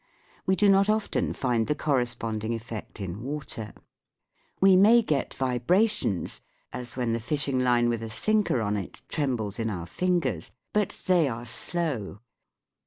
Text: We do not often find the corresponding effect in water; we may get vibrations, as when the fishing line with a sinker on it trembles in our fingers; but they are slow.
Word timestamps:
We 0.47 0.55
do 0.55 0.67
not 0.67 0.89
often 0.89 1.31
find 1.33 1.67
the 1.67 1.75
corresponding 1.75 2.55
effect 2.55 2.99
in 2.99 3.21
water; 3.21 3.71
we 4.59 4.75
may 4.75 5.03
get 5.03 5.35
vibrations, 5.35 6.41
as 6.73 6.95
when 6.97 7.13
the 7.13 7.19
fishing 7.19 7.59
line 7.59 7.87
with 7.87 8.01
a 8.01 8.09
sinker 8.09 8.61
on 8.61 8.77
it 8.77 9.03
trembles 9.09 9.59
in 9.59 9.69
our 9.69 9.85
fingers; 9.85 10.49
but 10.73 10.99
they 11.05 11.27
are 11.27 11.45
slow. 11.45 12.17